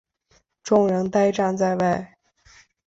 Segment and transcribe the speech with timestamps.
[0.63, 2.17] 众人呆站在外